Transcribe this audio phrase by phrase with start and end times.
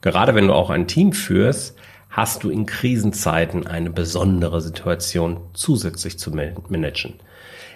[0.00, 1.76] Gerade wenn du auch ein Team führst,
[2.08, 7.14] hast du in Krisenzeiten eine besondere Situation zusätzlich zu managen.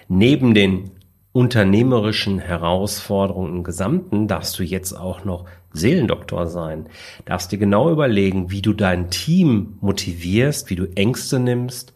[0.07, 0.91] Neben den
[1.31, 6.87] unternehmerischen Herausforderungen im Gesamten darfst du jetzt auch noch Seelendoktor sein.
[7.25, 11.93] Darfst dir genau überlegen, wie du dein Team motivierst, wie du Ängste nimmst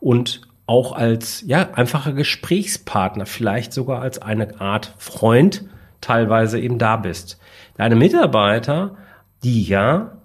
[0.00, 5.64] und auch als, ja, einfacher Gesprächspartner, vielleicht sogar als eine Art Freund
[6.00, 7.38] teilweise eben da bist.
[7.76, 8.96] Deine Mitarbeiter,
[9.42, 10.20] die ja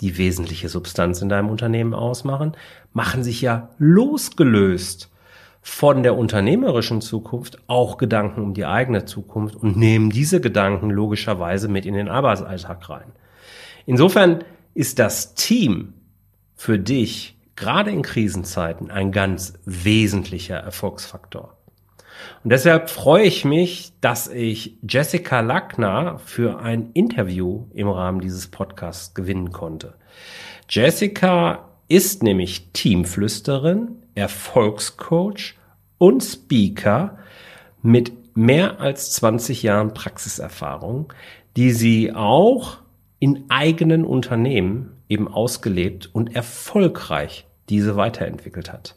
[0.00, 2.56] die wesentliche Substanz in deinem Unternehmen ausmachen,
[2.92, 5.10] machen sich ja losgelöst
[5.62, 11.68] von der unternehmerischen Zukunft auch Gedanken um die eigene Zukunft und nehmen diese Gedanken logischerweise
[11.68, 13.12] mit in den Arbeitsalltag rein.
[13.86, 15.94] Insofern ist das Team
[16.54, 21.56] für dich gerade in Krisenzeiten ein ganz wesentlicher Erfolgsfaktor.
[22.42, 28.48] Und deshalb freue ich mich, dass ich Jessica Lackner für ein Interview im Rahmen dieses
[28.48, 29.94] Podcasts gewinnen konnte.
[30.68, 35.54] Jessica ist nämlich Teamflüsterin, Erfolgscoach
[35.98, 37.18] und Speaker
[37.82, 41.12] mit mehr als 20 Jahren Praxiserfahrung,
[41.56, 42.78] die sie auch
[43.18, 48.96] in eigenen Unternehmen eben ausgelebt und erfolgreich diese weiterentwickelt hat.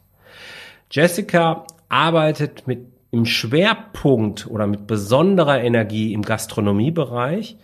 [0.92, 7.58] Jessica arbeitet mit im Schwerpunkt oder mit besonderer Energie im Gastronomiebereich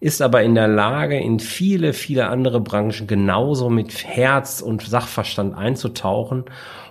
[0.00, 5.56] ist aber in der Lage, in viele, viele andere Branchen genauso mit Herz und Sachverstand
[5.56, 6.44] einzutauchen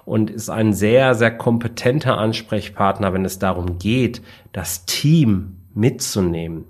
[0.06, 4.22] und ist ein sehr, sehr kompetenter Ansprechpartner, wenn es darum geht,
[4.54, 6.66] das Team mitzunehmen.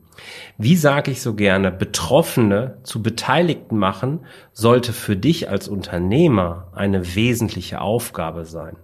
[0.58, 4.22] Wie sage ich so gerne, Betroffene zu Beteiligten machen,
[4.52, 8.78] sollte für dich als Unternehmer eine wesentliche Aufgabe sein.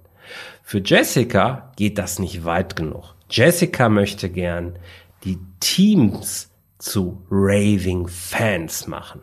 [0.70, 3.16] Für Jessica geht das nicht weit genug.
[3.30, 4.78] Jessica möchte gern
[5.24, 9.22] die Teams zu raving Fans machen.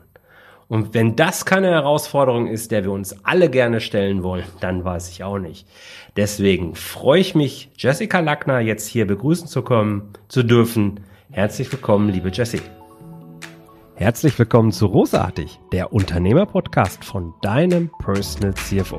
[0.69, 5.11] Und wenn das keine Herausforderung ist, der wir uns alle gerne stellen wollen, dann weiß
[5.11, 5.69] ich auch nicht.
[6.17, 11.01] Deswegen freue ich mich, Jessica Lackner jetzt hier begrüßen zu kommen, zu dürfen.
[11.31, 12.63] Herzlich willkommen, liebe Jessie.
[13.97, 18.99] Herzlich willkommen zu Rosartig, der Unternehmerpodcast von deinem Personal CFO.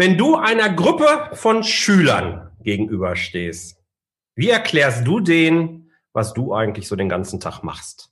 [0.00, 3.76] wenn du einer Gruppe von Schülern gegenüberstehst,
[4.34, 8.08] wie erklärst du denen, was du eigentlich so den ganzen Tag machst?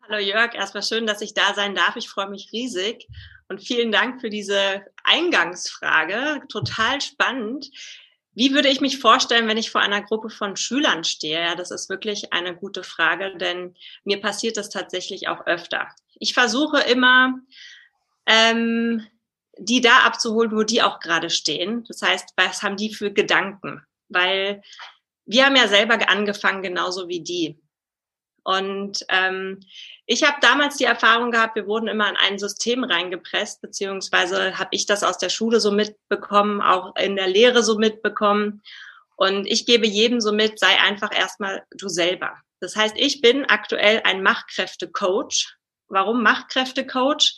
[0.00, 1.96] Hallo Jörg, erstmal schön, dass ich da sein darf.
[1.96, 3.06] Ich freue mich riesig
[3.48, 6.40] und vielen Dank für diese Eingangsfrage.
[6.48, 7.70] Total spannend.
[8.32, 11.40] Wie würde ich mich vorstellen, wenn ich vor einer Gruppe von Schülern stehe?
[11.40, 15.88] Ja, das ist wirklich eine gute Frage, denn mir passiert das tatsächlich auch öfter.
[16.14, 17.34] Ich versuche immer,
[18.24, 19.06] ähm,
[19.58, 21.84] die da abzuholen, wo die auch gerade stehen.
[21.88, 23.82] Das heißt, was haben die für Gedanken?
[24.08, 24.62] Weil
[25.24, 27.58] wir haben ja selber angefangen, genauso wie die.
[28.44, 29.60] Und ähm,
[30.06, 34.68] ich habe damals die Erfahrung gehabt, wir wurden immer in ein System reingepresst, beziehungsweise habe
[34.70, 38.62] ich das aus der Schule so mitbekommen, auch in der Lehre so mitbekommen.
[39.16, 42.36] Und ich gebe jedem so mit, sei einfach erstmal du selber.
[42.60, 45.56] Das heißt, ich bin aktuell ein Machkräfte-Coach.
[45.88, 47.34] Warum Machkräfte-Coach?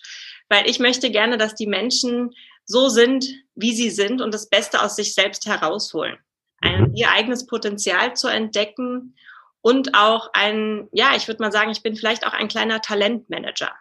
[0.48, 4.82] Weil ich möchte gerne, dass die Menschen so sind, wie sie sind und das Beste
[4.82, 6.18] aus sich selbst herausholen.
[6.60, 6.94] Ein, mhm.
[6.94, 9.16] ihr eigenes Potenzial zu entdecken
[9.60, 13.72] und auch ein, ja, ich würde mal sagen, ich bin vielleicht auch ein kleiner Talentmanager.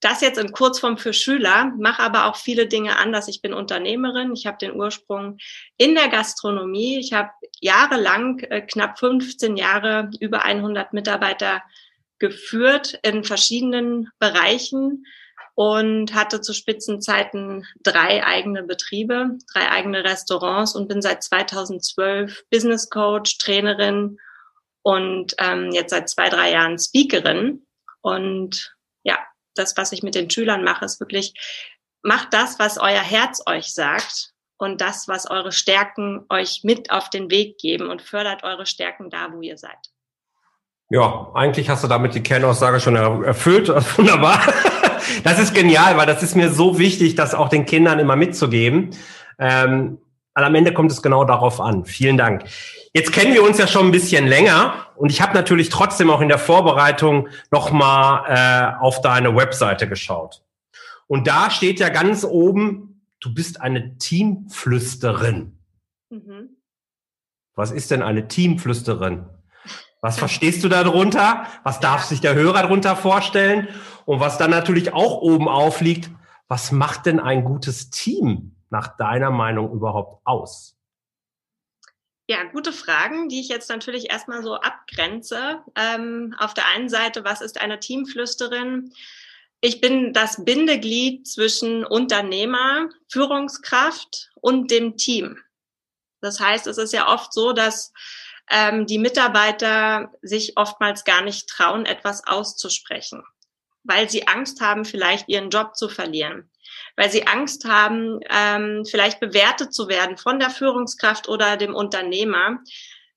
[0.00, 3.28] Das jetzt in Kurzform für Schüler, mache aber auch viele Dinge anders.
[3.28, 5.36] Ich bin Unternehmerin, ich habe den Ursprung
[5.76, 6.98] in der Gastronomie.
[6.98, 11.62] Ich habe jahrelang, äh, knapp 15 Jahre, über 100 Mitarbeiter
[12.18, 15.04] geführt in verschiedenen Bereichen
[15.54, 22.90] und hatte zu Spitzenzeiten drei eigene Betriebe, drei eigene Restaurants und bin seit 2012 Business
[22.90, 24.18] Coach, Trainerin
[24.82, 27.66] und ähm, jetzt seit zwei, drei Jahren Speakerin.
[28.00, 29.18] Und ja,
[29.54, 31.34] das, was ich mit den Schülern mache, ist wirklich,
[32.02, 37.10] macht das, was euer Herz euch sagt und das, was eure Stärken euch mit auf
[37.10, 39.78] den Weg geben und fördert eure Stärken da, wo ihr seid.
[40.90, 43.68] Ja, eigentlich hast du damit die Kernaussage schon erfüllt.
[43.96, 44.40] Wunderbar.
[45.24, 48.90] Das ist genial, weil das ist mir so wichtig, das auch den Kindern immer mitzugeben.
[49.38, 49.98] Ähm,
[50.34, 51.84] am Ende kommt es genau darauf an.
[51.84, 52.44] Vielen Dank.
[52.92, 56.20] Jetzt kennen wir uns ja schon ein bisschen länger und ich habe natürlich trotzdem auch
[56.20, 60.42] in der Vorbereitung nochmal äh, auf deine Webseite geschaut.
[61.06, 65.58] Und da steht ja ganz oben, du bist eine Teamflüsterin.
[66.10, 66.56] Mhm.
[67.54, 69.26] Was ist denn eine Teamflüsterin?
[70.00, 71.46] Was verstehst du darunter?
[71.62, 73.68] Was darf sich der Hörer darunter vorstellen?
[74.06, 76.10] Und was dann natürlich auch oben aufliegt,
[76.48, 80.76] was macht denn ein gutes Team nach deiner Meinung überhaupt aus?
[82.28, 85.62] Ja, gute Fragen, die ich jetzt natürlich erstmal so abgrenze.
[85.74, 88.92] Ähm, auf der einen Seite, was ist eine Teamflüsterin?
[89.60, 95.38] Ich bin das Bindeglied zwischen Unternehmer, Führungskraft und dem Team.
[96.20, 97.92] Das heißt, es ist ja oft so, dass
[98.50, 103.22] ähm, die Mitarbeiter sich oftmals gar nicht trauen, etwas auszusprechen,
[103.84, 106.50] weil sie Angst haben, vielleicht ihren Job zu verlieren
[106.96, 112.58] weil sie Angst haben, ähm, vielleicht bewertet zu werden von der Führungskraft oder dem Unternehmer.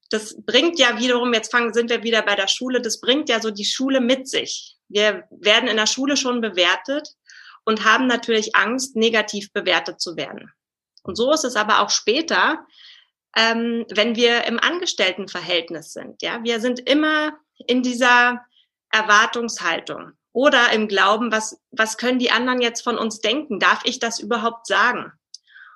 [0.09, 3.41] Das bringt ja wiederum, jetzt fangen, sind wir wieder bei der Schule, das bringt ja
[3.41, 4.75] so die Schule mit sich.
[4.87, 7.09] Wir werden in der Schule schon bewertet
[7.65, 10.51] und haben natürlich Angst, negativ bewertet zu werden.
[11.03, 12.65] Und so ist es aber auch später,
[13.35, 16.21] ähm, wenn wir im Angestelltenverhältnis sind.
[16.21, 17.33] Ja, wir sind immer
[17.67, 18.41] in dieser
[18.91, 23.59] Erwartungshaltung oder im Glauben, was, was können die anderen jetzt von uns denken?
[23.59, 25.11] Darf ich das überhaupt sagen?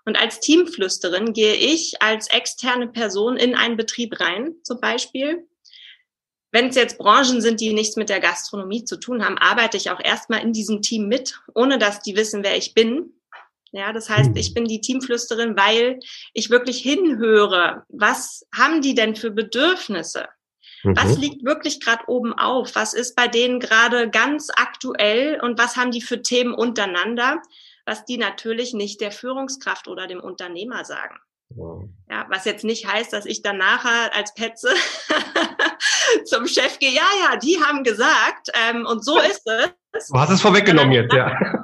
[0.06, 5.48] Und als Teamflüsterin gehe ich als externe Person in einen Betrieb rein, zum Beispiel.
[6.52, 9.92] Wenn es jetzt Branchen sind, die nichts mit der Gastronomie zu tun haben, arbeite ich
[9.92, 13.17] auch erstmal in diesem Team mit, ohne dass die wissen, wer ich bin.
[13.72, 16.00] Ja, das heißt, ich bin die Teamflüsterin, weil
[16.34, 17.84] ich wirklich hinhöre.
[17.90, 20.28] Was haben die denn für Bedürfnisse?
[20.84, 20.96] Mhm.
[20.96, 22.76] Was liegt wirklich gerade oben auf?
[22.76, 27.42] Was ist bei denen gerade ganz aktuell und was haben die für Themen untereinander,
[27.86, 31.18] was die natürlich nicht der Führungskraft oder dem Unternehmer sagen?
[31.50, 31.88] Wow.
[32.10, 34.70] Ja, was jetzt nicht heißt, dass ich dann nachher als Petze
[36.26, 40.10] zum Chef gehe, ja, ja, die haben gesagt, ähm, und so ist es.
[40.10, 41.57] Du hast es vorweggenommen jetzt, ja.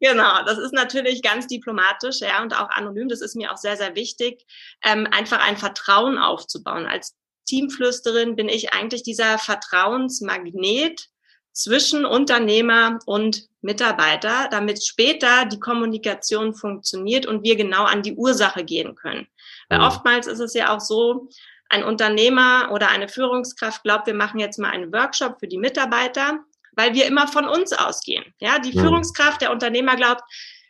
[0.00, 3.08] Genau, das ist natürlich ganz diplomatisch, ja, und auch anonym.
[3.08, 4.44] Das ist mir auch sehr, sehr wichtig,
[4.84, 6.86] ähm, einfach ein Vertrauen aufzubauen.
[6.86, 7.14] Als
[7.46, 11.08] Teamflüsterin bin ich eigentlich dieser Vertrauensmagnet
[11.52, 18.64] zwischen Unternehmer und Mitarbeiter, damit später die Kommunikation funktioniert und wir genau an die Ursache
[18.64, 19.26] gehen können.
[19.70, 19.86] Weil mhm.
[19.86, 21.28] oftmals ist es ja auch so,
[21.68, 26.38] ein Unternehmer oder eine Führungskraft glaubt, wir machen jetzt mal einen Workshop für die Mitarbeiter,
[26.76, 28.24] weil wir immer von uns ausgehen.
[28.38, 28.82] Ja, die mhm.
[28.82, 30.22] Führungskraft, der Unternehmer glaubt,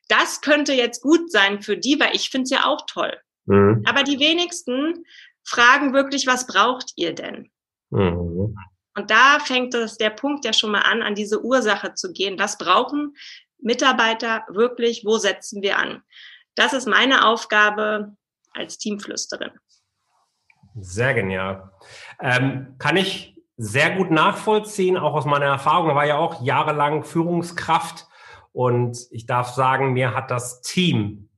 [0.09, 3.17] das könnte jetzt gut sein für die, weil ich finde es ja auch toll.
[3.47, 3.83] Mhm.
[3.87, 5.05] Aber die wenigsten
[5.45, 7.51] fragen wirklich, was braucht ihr denn?
[7.91, 8.57] Mhm.
[8.95, 12.39] Und da fängt das, der Punkt ja schon mal an, an diese Ursache zu gehen.
[12.39, 13.15] Was brauchen
[13.59, 15.05] Mitarbeiter wirklich?
[15.05, 16.03] Wo setzen wir an?
[16.55, 18.17] Das ist meine Aufgabe
[18.53, 19.51] als Teamflüsterin.
[20.81, 21.71] Sehr genial.
[22.21, 25.95] Ähm, kann ich sehr gut nachvollziehen, auch aus meiner Erfahrung.
[25.95, 28.07] War ja auch jahrelang Führungskraft
[28.53, 31.29] und ich darf sagen, mir hat das Team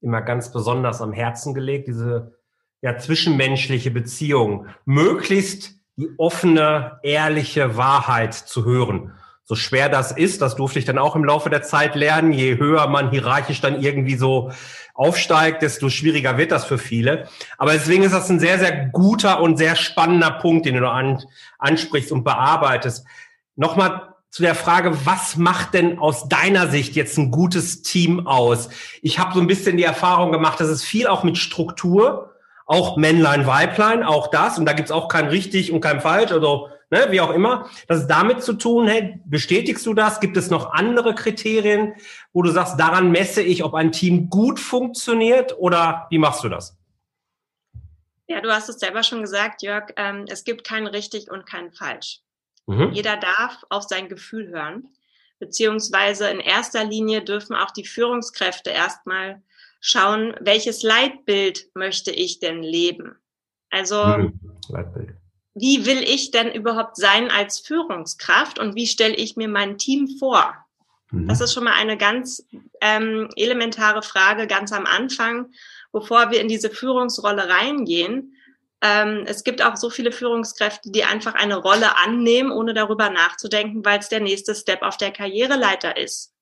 [0.00, 2.38] immer ganz besonders am Herzen gelegt, diese
[2.80, 9.14] ja, zwischenmenschliche Beziehung, möglichst die offene, ehrliche Wahrheit zu hören.
[9.48, 12.34] So schwer das ist, das durfte ich dann auch im Laufe der Zeit lernen.
[12.34, 14.52] Je höher man hierarchisch dann irgendwie so
[14.92, 17.28] aufsteigt, desto schwieriger wird das für viele.
[17.56, 21.24] Aber deswegen ist das ein sehr, sehr guter und sehr spannender Punkt, den du an,
[21.58, 23.06] ansprichst und bearbeitest.
[23.56, 28.68] Nochmal zu der Frage, was macht denn aus deiner Sicht jetzt ein gutes Team aus?
[29.00, 32.34] Ich habe so ein bisschen die Erfahrung gemacht, dass es viel auch mit Struktur
[32.66, 34.58] auch Männlein, Weiblein, auch das.
[34.58, 37.68] Und da gibt's auch kein richtig und kein falsch, also ne, wie auch immer.
[37.86, 40.20] Das ist damit zu tun, hey, bestätigst du das?
[40.20, 41.94] Gibt es noch andere Kriterien,
[42.32, 46.48] wo du sagst, daran messe ich, ob ein Team gut funktioniert oder wie machst du
[46.48, 46.76] das?
[48.26, 51.72] Ja, du hast es selber schon gesagt, Jörg, ähm, es gibt kein richtig und kein
[51.72, 52.20] falsch.
[52.66, 52.92] Mhm.
[52.92, 54.88] Jeder darf auf sein Gefühl hören,
[55.38, 59.42] beziehungsweise in erster Linie dürfen auch die Führungskräfte erstmal
[59.80, 63.16] schauen, welches Leitbild möchte ich denn leben?
[63.70, 65.14] Also, hm, Leitbild.
[65.60, 70.08] Wie will ich denn überhaupt sein als Führungskraft und wie stelle ich mir mein Team
[70.18, 70.54] vor?
[71.10, 71.28] Mhm.
[71.28, 72.46] Das ist schon mal eine ganz
[72.80, 75.52] ähm, elementare Frage ganz am Anfang,
[75.92, 78.34] bevor wir in diese Führungsrolle reingehen.
[78.80, 83.84] Ähm, es gibt auch so viele Führungskräfte, die einfach eine Rolle annehmen, ohne darüber nachzudenken,
[83.84, 86.32] weil es der nächste Step auf der Karriereleiter ist.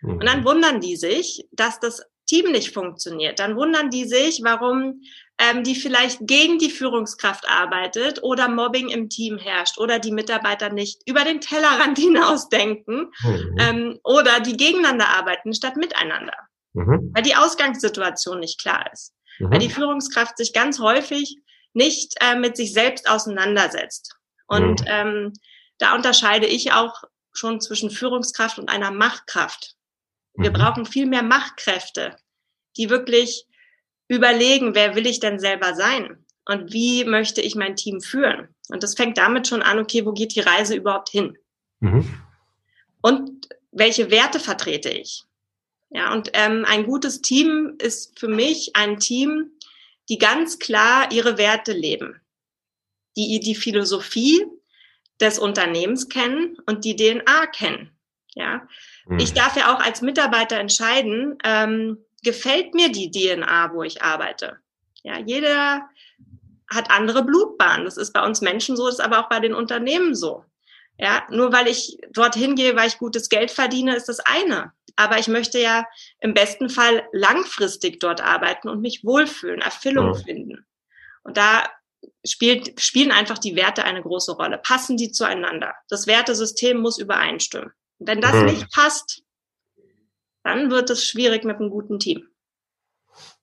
[0.00, 0.18] Mhm.
[0.18, 3.38] Und dann wundern die sich, dass das Team nicht funktioniert.
[3.38, 5.02] Dann wundern die sich, warum
[5.38, 10.70] ähm, die vielleicht gegen die Führungskraft arbeitet oder Mobbing im Team herrscht oder die Mitarbeiter
[10.70, 13.56] nicht über den Tellerrand hinausdenken mhm.
[13.58, 16.36] ähm, oder die gegeneinander arbeiten statt miteinander,
[16.72, 17.12] mhm.
[17.14, 19.14] weil die Ausgangssituation nicht klar ist.
[19.38, 19.50] mhm.
[19.50, 21.36] weil die Führungskraft sich ganz häufig
[21.72, 24.16] nicht äh, mit sich selbst auseinandersetzt.
[24.46, 24.86] Und mhm.
[24.86, 25.32] ähm,
[25.78, 27.02] da unterscheide ich auch
[27.32, 29.75] schon zwischen Führungskraft und einer Machtkraft.
[30.36, 30.54] Wir mhm.
[30.54, 32.16] brauchen viel mehr Machtkräfte,
[32.76, 33.46] die wirklich
[34.08, 38.48] überlegen, wer will ich denn selber sein und wie möchte ich mein Team führen.
[38.68, 41.36] Und das fängt damit schon an, okay, wo geht die Reise überhaupt hin?
[41.80, 42.22] Mhm.
[43.02, 45.24] Und welche Werte vertrete ich?
[45.90, 49.52] Ja, und ähm, ein gutes Team ist für mich ein Team,
[50.08, 52.20] die ganz klar ihre Werte leben,
[53.16, 54.44] die die Philosophie
[55.20, 57.90] des Unternehmens kennen und die DNA kennen.
[58.34, 58.68] Ja,
[59.06, 59.18] mhm.
[59.18, 64.58] ich darf ja auch als Mitarbeiter entscheiden, ähm, gefällt mir die DNA, wo ich arbeite.
[65.02, 65.88] Ja, jeder
[66.68, 67.84] hat andere Blutbahnen.
[67.84, 70.44] Das ist bei uns Menschen so, das ist aber auch bei den Unternehmen so.
[70.98, 74.72] Ja, nur weil ich dorthin gehe, weil ich gutes Geld verdiene, ist das eine.
[74.96, 75.84] Aber ich möchte ja
[76.20, 80.20] im besten Fall langfristig dort arbeiten und mich wohlfühlen, Erfüllung ja.
[80.24, 80.66] finden.
[81.22, 81.68] Und da
[82.24, 84.58] spielt, spielen einfach die Werte eine große Rolle.
[84.58, 85.74] Passen die zueinander?
[85.88, 87.72] Das Wertesystem muss übereinstimmen.
[87.98, 88.46] Wenn das mhm.
[88.46, 89.22] nicht passt,
[90.42, 92.28] dann wird es schwierig mit einem guten Team.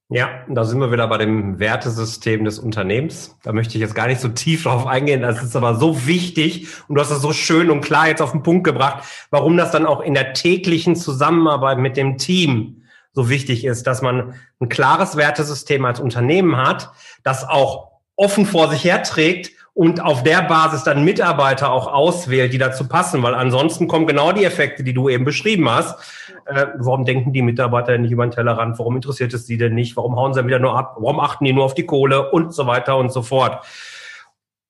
[0.09, 3.35] Ja, da sind wir wieder bei dem Wertesystem des Unternehmens.
[3.41, 5.21] Da möchte ich jetzt gar nicht so tief drauf eingehen.
[5.21, 8.31] Das ist aber so wichtig und du hast das so schön und klar jetzt auf
[8.31, 12.83] den Punkt gebracht, warum das dann auch in der täglichen Zusammenarbeit mit dem Team
[13.13, 16.91] so wichtig ist, dass man ein klares Wertesystem als Unternehmen hat,
[17.23, 22.59] das auch offen vor sich herträgt und auf der Basis dann Mitarbeiter auch auswählt, die
[22.59, 25.99] dazu passen, weil ansonsten kommen genau die Effekte, die du eben beschrieben hast.
[26.45, 28.77] Äh, warum denken die Mitarbeiter nicht über den Tellerrand?
[28.77, 29.97] Warum interessiert es sie denn nicht?
[29.97, 30.97] Warum hauen sie wieder nur ab?
[30.99, 33.65] Warum achten die nur auf die Kohle und so weiter und so fort?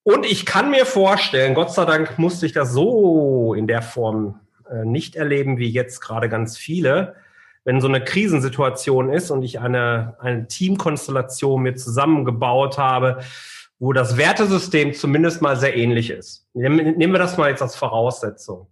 [0.04, 4.40] Und ich kann mir vorstellen, Gott sei Dank musste ich das so in der Form
[4.70, 7.16] äh, nicht erleben wie jetzt gerade ganz viele,
[7.66, 13.20] wenn so eine Krisensituation ist und ich eine, eine Teamkonstellation mir zusammengebaut habe,
[13.80, 16.48] wo das Wertesystem zumindest mal sehr ähnlich ist.
[16.54, 18.68] Nehmen wir das mal jetzt als Voraussetzung.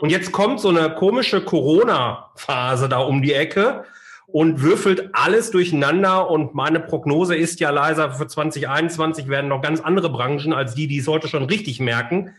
[0.00, 3.84] Und jetzt kommt so eine komische Corona-Phase da um die Ecke
[4.26, 6.30] und würfelt alles durcheinander.
[6.30, 10.88] Und meine Prognose ist ja leiser, für 2021 werden noch ganz andere Branchen als die,
[10.88, 12.34] die es heute schon richtig merken,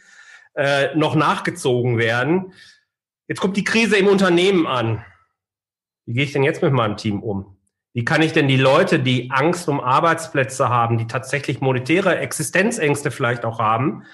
[0.55, 2.53] äh, noch nachgezogen werden.
[3.27, 5.05] Jetzt kommt die Krise im Unternehmen an.
[6.05, 7.56] Wie gehe ich denn jetzt mit meinem Team um?
[7.97, 13.09] Wie kann ich denn die Leute, die Angst um Arbeitsplätze haben, die tatsächlich monetäre Existenzängste
[13.09, 14.05] vielleicht auch haben,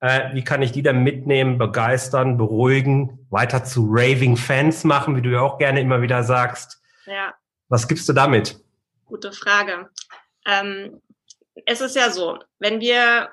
[0.00, 5.20] äh, wie kann ich die dann mitnehmen, begeistern, beruhigen, weiter zu raving Fans machen, wie
[5.20, 6.80] du ja auch gerne immer wieder sagst?
[7.04, 7.34] Ja.
[7.68, 8.58] Was gibst du damit?
[9.04, 9.90] Gute Frage.
[10.46, 11.02] Ähm,
[11.66, 13.28] es ist ja so, wenn wir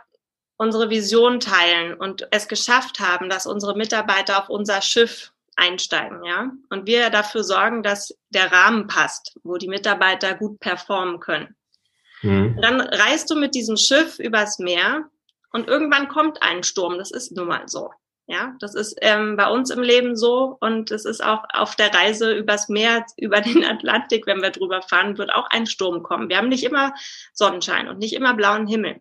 [0.58, 6.52] unsere Vision teilen und es geschafft haben, dass unsere Mitarbeiter auf unser Schiff einsteigen, ja.
[6.70, 11.56] Und wir dafür sorgen, dass der Rahmen passt, wo die Mitarbeiter gut performen können.
[12.22, 12.60] Mhm.
[12.62, 15.10] Dann reist du mit diesem Schiff übers Meer
[15.52, 16.98] und irgendwann kommt ein Sturm.
[16.98, 17.92] Das ist nun mal so.
[18.30, 21.94] Ja, das ist ähm, bei uns im Leben so und es ist auch auf der
[21.94, 26.28] Reise übers Meer, über den Atlantik, wenn wir drüber fahren, wird auch ein Sturm kommen.
[26.28, 26.94] Wir haben nicht immer
[27.34, 29.00] Sonnenschein und nicht immer blauen Himmel.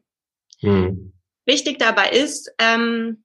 [0.62, 1.12] Mhm.
[1.44, 3.24] Wichtig dabei ist, ähm,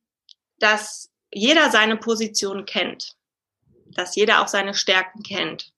[0.58, 3.16] dass jeder seine Position kennt
[3.95, 5.71] dass jeder auch seine Stärken kennt.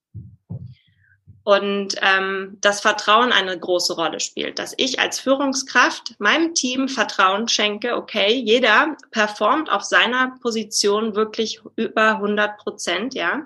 [1.46, 7.50] Und ähm, das Vertrauen eine große Rolle spielt, dass ich als Führungskraft meinem Team Vertrauen
[7.50, 13.41] schenke, okay, jeder performt auf seiner Position wirklich über 100 Prozent, ja.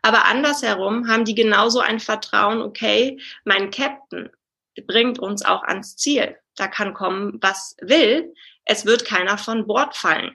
[0.00, 4.30] Aber andersherum haben die genauso ein Vertrauen, okay, mein Captain
[4.86, 6.36] bringt uns auch ans Ziel.
[6.56, 8.32] Da kann kommen, was will.
[8.64, 10.34] Es wird keiner von Bord fallen.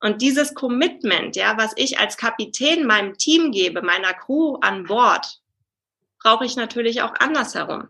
[0.00, 5.40] Und dieses Commitment, ja, was ich als Kapitän meinem Team gebe, meiner Crew an Bord,
[6.20, 7.88] brauche ich natürlich auch andersherum.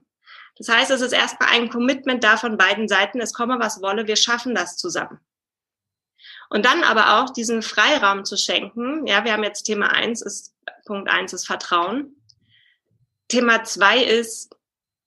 [0.57, 4.07] Das heißt, es ist erstmal ein Commitment da von beiden Seiten, es komme was wolle,
[4.07, 5.21] wir schaffen das zusammen.
[6.50, 9.07] Und dann aber auch diesen Freiraum zu schenken.
[9.07, 10.55] Ja, wir haben jetzt Thema eins ist,
[10.87, 12.17] Punkt eins ist Vertrauen.
[13.29, 14.55] Thema zwei ist,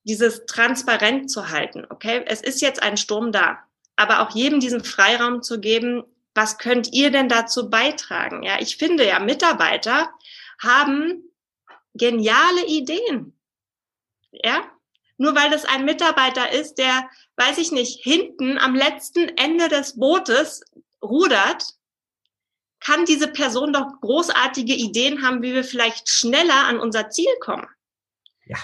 [0.04, 1.86] dieses transparent zu halten.
[1.90, 3.60] Okay, es ist jetzt ein Sturm da,
[3.96, 8.44] aber auch jedem diesen Freiraum zu geben, was könnt ihr denn dazu beitragen?
[8.44, 10.12] Ja, ich finde ja, Mitarbeiter
[10.62, 11.24] haben
[11.94, 13.38] geniale Ideen.
[14.32, 14.64] Ja,
[15.18, 20.00] nur weil das ein Mitarbeiter ist, der, weiß ich nicht, hinten am letzten Ende des
[20.00, 20.64] Bootes
[21.02, 21.64] rudert,
[22.80, 27.68] kann diese Person doch großartige Ideen haben, wie wir vielleicht schneller an unser Ziel kommen.
[28.46, 28.58] Ja.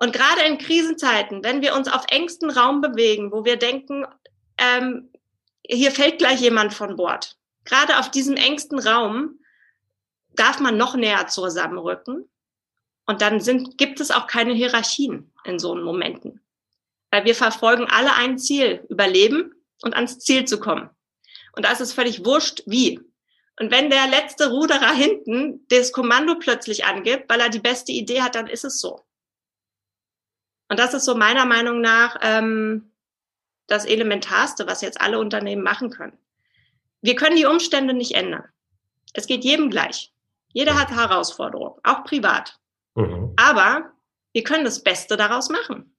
[0.00, 4.04] Und gerade in Krisenzeiten, wenn wir uns auf engstem Raum bewegen, wo wir denken,
[4.58, 5.12] ähm,
[5.68, 7.36] hier fällt gleich jemand von Bord.
[7.64, 9.38] Gerade auf diesem engsten Raum
[10.34, 12.28] darf man noch näher zusammenrücken.
[13.06, 15.32] Und dann sind, gibt es auch keine Hierarchien.
[15.44, 16.42] in so Momenten.
[17.10, 20.90] Weil wir verfolgen alle ein Ziel, überleben und ans Ziel zu kommen.
[21.52, 23.00] Und da ist es völlig wurscht, wie.
[23.58, 28.22] Und wenn der letzte Ruderer hinten das Kommando plötzlich angibt, weil er die beste Idee
[28.22, 29.04] hat, dann ist es so.
[30.68, 32.92] Und das ist so meiner Meinung nach ähm,
[33.68, 36.18] das Elementarste, was jetzt alle Unternehmen machen können.
[37.00, 38.44] Wir können die Umstände nicht ändern.
[39.14, 40.12] Es geht jedem gleich.
[40.52, 42.58] Jeder hat Herausforderungen, auch privat.
[42.96, 43.32] Mhm.
[43.36, 43.92] Aber
[44.32, 45.94] wir können das Beste daraus machen.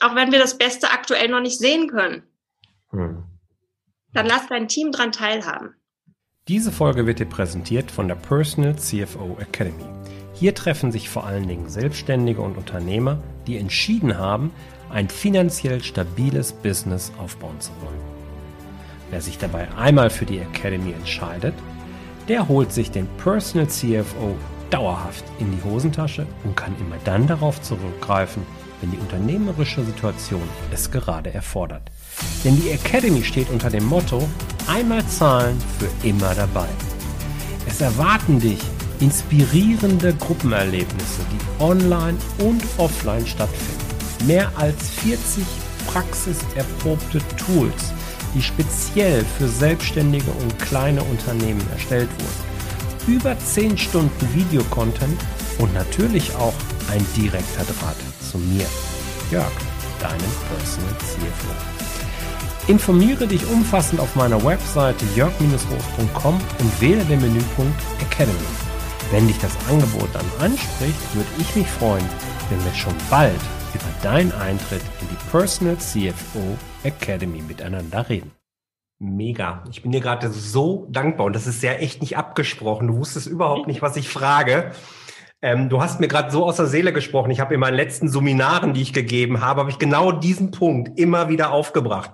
[0.00, 2.24] Auch wenn wir das Beste aktuell noch nicht sehen können.
[2.90, 3.24] Mhm.
[4.14, 5.74] Dann lass dein Team dran teilhaben.
[6.48, 9.84] Diese Folge wird dir präsentiert von der Personal CFO Academy.
[10.34, 14.50] Hier treffen sich vor allen Dingen Selbstständige und Unternehmer, die entschieden haben,
[14.92, 18.00] ein finanziell stabiles Business aufbauen zu wollen.
[19.10, 21.54] Wer sich dabei einmal für die Academy entscheidet,
[22.28, 24.36] der holt sich den Personal CFO
[24.70, 28.42] dauerhaft in die Hosentasche und kann immer dann darauf zurückgreifen,
[28.80, 31.82] wenn die unternehmerische Situation es gerade erfordert.
[32.44, 34.26] Denn die Academy steht unter dem Motto
[34.66, 36.68] einmal zahlen für immer dabei.
[37.68, 38.60] Es erwarten dich
[39.00, 43.91] inspirierende Gruppenerlebnisse, die online und offline stattfinden.
[44.26, 45.44] Mehr als 40
[45.86, 47.92] praxiserprobte Tools,
[48.34, 53.16] die speziell für Selbstständige und kleine Unternehmen erstellt wurden.
[53.16, 55.20] Über 10 Stunden Videocontent
[55.58, 56.54] und natürlich auch
[56.90, 57.96] ein direkter Draht
[58.30, 58.66] zu mir,
[59.30, 59.52] Jörg,
[60.00, 61.72] deinem Personal CFO.
[62.68, 68.38] Informiere dich umfassend auf meiner Webseite jörg-roos.com und wähle den Menüpunkt Academy.
[69.10, 72.04] Wenn dich das Angebot dann anspricht, würde ich mich freuen,
[72.50, 73.40] wenn wir schon bald
[74.02, 78.32] deinen Eintritt in die Personal CFO Academy miteinander reden.
[78.98, 79.62] Mega.
[79.70, 82.88] Ich bin dir gerade so dankbar und das ist ja echt nicht abgesprochen.
[82.88, 84.72] Du wusstest überhaupt nicht, was ich frage.
[85.40, 87.30] Ähm, du hast mir gerade so aus der Seele gesprochen.
[87.30, 90.98] Ich habe in meinen letzten Seminaren, die ich gegeben habe, habe ich genau diesen Punkt
[90.98, 92.10] immer wieder aufgebracht.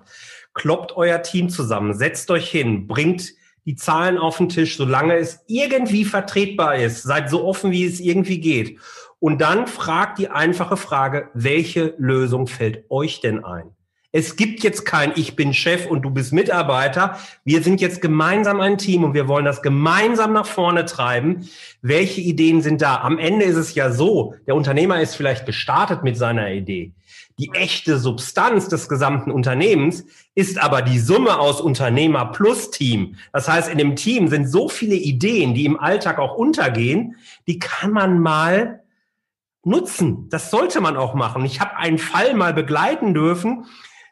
[0.52, 3.33] Kloppt euer Team zusammen, setzt euch hin, bringt
[3.64, 7.02] die Zahlen auf den Tisch, solange es irgendwie vertretbar ist.
[7.02, 8.78] Seid so offen, wie es irgendwie geht.
[9.20, 13.71] Und dann fragt die einfache Frage, welche Lösung fällt euch denn ein?
[14.10, 17.19] Es gibt jetzt kein Ich bin Chef und du bist Mitarbeiter.
[17.45, 21.47] Wir sind jetzt gemeinsam ein Team und wir wollen das gemeinsam nach vorne treiben.
[21.82, 23.02] Welche Ideen sind da?
[23.02, 26.93] Am Ende ist es ja so, der Unternehmer ist vielleicht gestartet mit seiner Idee.
[27.38, 33.16] Die echte Substanz des gesamten Unternehmens ist aber die Summe aus Unternehmer plus Team.
[33.34, 37.16] Das heißt, in dem Team sind so viele Ideen, die im Alltag auch untergehen,
[37.47, 38.80] die kann man mal
[39.64, 40.28] nutzen.
[40.30, 41.44] Das sollte man auch machen.
[41.44, 43.66] Ich habe einen Fall mal begleiten dürfen.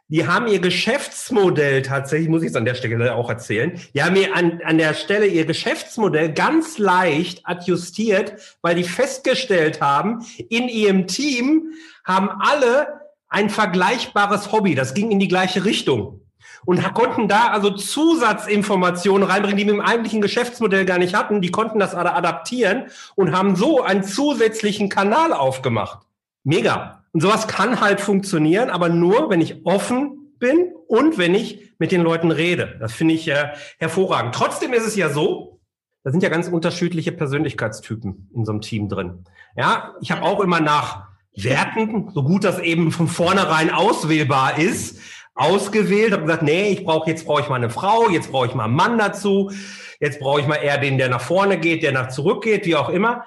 [0.08, 4.12] Die haben ihr Geschäftsmodell tatsächlich, muss ich es an der Stelle auch erzählen, die haben
[4.12, 10.68] mir an, an der Stelle ihr Geschäftsmodell ganz leicht adjustiert, weil die festgestellt haben, in
[10.68, 11.72] ihrem Team
[12.04, 14.76] haben alle ein vergleichbares Hobby.
[14.76, 16.20] Das ging in die gleiche Richtung.
[16.66, 21.40] Und konnten da also Zusatzinformationen reinbringen, die wir im eigentlichen Geschäftsmodell gar nicht hatten.
[21.40, 26.00] Die konnten das adaptieren und haben so einen zusätzlichen Kanal aufgemacht.
[26.44, 27.04] Mega.
[27.12, 31.92] Und sowas kann halt funktionieren, aber nur, wenn ich offen bin und wenn ich mit
[31.92, 32.76] den Leuten rede.
[32.80, 34.34] Das finde ich äh, hervorragend.
[34.34, 35.60] Trotzdem ist es ja so,
[36.02, 39.24] da sind ja ganz unterschiedliche Persönlichkeitstypen in so einem Team drin.
[39.56, 45.00] Ja, ich habe auch immer nach Werten, so gut das eben von vornherein auswählbar ist,
[45.36, 48.54] ausgewählt, habe gesagt, nee, ich brauche jetzt brauche ich mal eine Frau, jetzt brauche ich
[48.54, 49.52] mal einen Mann dazu,
[50.00, 52.74] jetzt brauche ich mal eher den, der nach vorne geht, der nach zurück geht, wie
[52.74, 53.24] auch immer.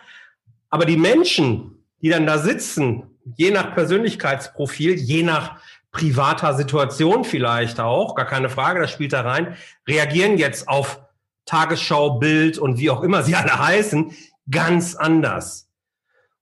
[0.70, 3.04] Aber die Menschen, die dann da sitzen,
[3.38, 5.58] je nach Persönlichkeitsprofil, je nach
[5.92, 9.56] privater Situation vielleicht auch, gar keine Frage, das spielt da rein,
[9.88, 11.02] reagieren jetzt auf
[11.46, 14.12] Tagesschau, Bild und wie auch immer sie alle heißen,
[14.50, 15.68] ganz anders.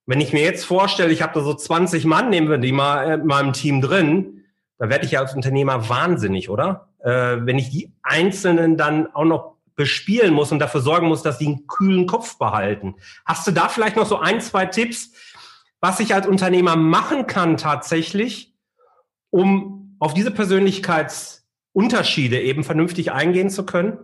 [0.05, 3.09] Wenn ich mir jetzt vorstelle, ich habe da so 20 Mann, nehmen wir die mal
[3.09, 4.45] äh, in meinem Team drin,
[4.77, 6.89] da werde ich ja als Unternehmer wahnsinnig, oder?
[6.99, 11.37] Äh, wenn ich die Einzelnen dann auch noch bespielen muss und dafür sorgen muss, dass
[11.37, 12.95] die einen kühlen Kopf behalten.
[13.25, 15.11] Hast du da vielleicht noch so ein, zwei Tipps,
[15.79, 18.55] was ich als Unternehmer machen kann tatsächlich,
[19.29, 23.99] um auf diese Persönlichkeitsunterschiede eben vernünftig eingehen zu können?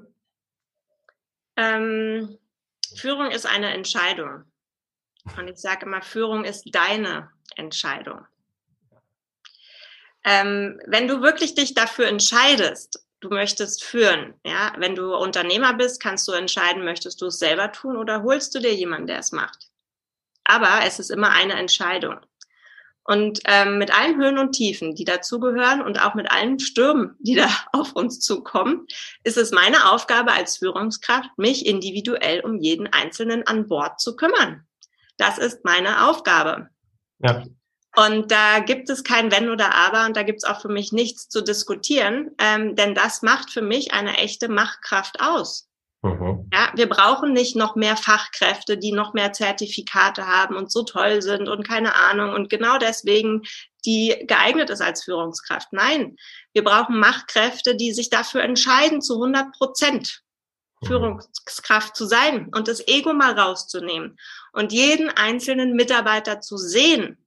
[1.56, 2.38] Ähm,
[2.96, 4.44] Führung ist eine Entscheidung.
[5.38, 8.26] Und ich sage immer, Führung ist deine Entscheidung.
[10.24, 16.02] Ähm, wenn du wirklich dich dafür entscheidest, du möchtest führen, ja, wenn du Unternehmer bist,
[16.02, 19.32] kannst du entscheiden, möchtest du es selber tun oder holst du dir jemanden, der es
[19.32, 19.70] macht.
[20.44, 22.18] Aber es ist immer eine Entscheidung.
[23.06, 27.36] Und ähm, mit allen Höhen und Tiefen, die dazugehören und auch mit allen Stürmen, die
[27.36, 28.88] da auf uns zukommen,
[29.24, 34.66] ist es meine Aufgabe als Führungskraft, mich individuell um jeden Einzelnen an Bord zu kümmern.
[35.18, 36.70] Das ist meine Aufgabe.
[37.20, 37.44] Ja.
[37.96, 40.92] Und da gibt es kein Wenn oder Aber und da gibt es auch für mich
[40.92, 45.70] nichts zu diskutieren, ähm, denn das macht für mich eine echte Machtkraft aus.
[46.02, 46.50] Mhm.
[46.52, 51.22] Ja, wir brauchen nicht noch mehr Fachkräfte, die noch mehr Zertifikate haben und so toll
[51.22, 53.44] sind und keine Ahnung und genau deswegen
[53.86, 55.72] die geeignet ist als Führungskraft.
[55.72, 56.16] Nein,
[56.52, 60.24] wir brauchen Machtkräfte, die sich dafür entscheiden, zu 100 Prozent
[60.82, 60.88] mhm.
[60.88, 64.18] Führungskraft zu sein und das Ego mal rauszunehmen
[64.52, 67.23] und jeden einzelnen Mitarbeiter zu sehen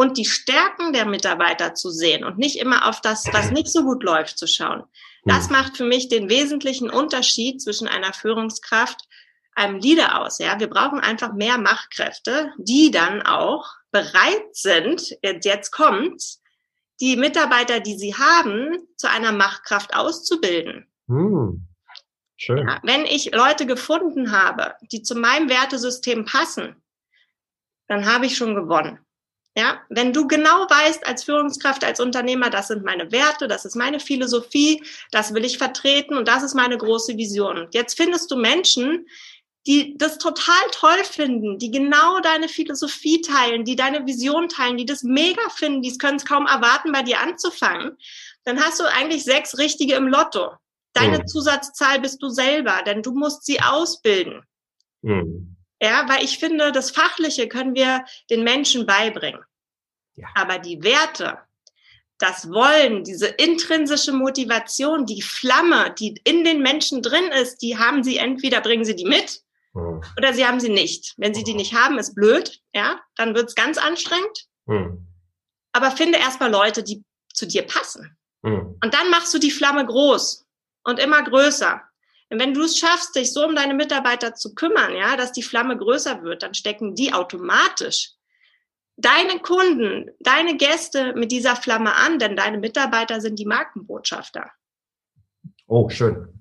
[0.00, 3.84] und die Stärken der Mitarbeiter zu sehen und nicht immer auf das, was nicht so
[3.84, 4.84] gut läuft, zu schauen.
[5.26, 8.98] Das macht für mich den wesentlichen Unterschied zwischen einer Führungskraft,
[9.54, 10.38] einem Leader aus.
[10.38, 16.40] Ja, wir brauchen einfach mehr Machtkräfte, die dann auch bereit sind, jetzt kommt's,
[17.02, 20.90] die Mitarbeiter, die sie haben, zu einer Machtkraft auszubilden.
[21.08, 21.68] Hm.
[22.38, 22.66] Schön.
[22.66, 26.74] Ja, wenn ich Leute gefunden habe, die zu meinem Wertesystem passen,
[27.86, 28.98] dann habe ich schon gewonnen.
[29.56, 33.74] Ja, wenn du genau weißt als Führungskraft, als Unternehmer, das sind meine Werte, das ist
[33.74, 37.66] meine Philosophie, das will ich vertreten und das ist meine große Vision.
[37.72, 39.06] Jetzt findest du Menschen,
[39.66, 44.86] die das total toll finden, die genau deine Philosophie teilen, die deine Vision teilen, die
[44.86, 47.96] das mega finden, die können es kaum erwarten, bei dir anzufangen,
[48.44, 50.52] dann hast du eigentlich sechs Richtige im Lotto.
[50.92, 51.26] Deine mhm.
[51.26, 54.42] Zusatzzahl bist du selber, denn du musst sie ausbilden.
[55.02, 55.56] Mhm.
[55.82, 59.42] Ja, weil ich finde, das Fachliche können wir den Menschen beibringen.
[60.16, 60.28] Ja.
[60.34, 61.38] Aber die Werte,
[62.18, 68.04] das Wollen, diese intrinsische Motivation, die Flamme, die in den Menschen drin ist, die haben
[68.04, 70.02] sie entweder bringen sie die mit hm.
[70.18, 71.14] oder sie haben sie nicht.
[71.16, 74.46] Wenn sie die nicht haben, ist blöd, ja, dann wird's ganz anstrengend.
[74.66, 75.06] Hm.
[75.72, 78.18] Aber finde erstmal Leute, die zu dir passen.
[78.44, 78.76] Hm.
[78.82, 80.46] Und dann machst du die Flamme groß
[80.84, 81.80] und immer größer.
[82.30, 85.42] Und wenn du es schaffst, dich so um deine Mitarbeiter zu kümmern, ja, dass die
[85.42, 88.12] Flamme größer wird, dann stecken die automatisch
[88.96, 94.50] deine Kunden, deine Gäste mit dieser Flamme an, denn deine Mitarbeiter sind die Markenbotschafter.
[95.66, 96.40] Oh, schön.